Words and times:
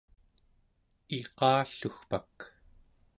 iqallugpak 1.17 2.37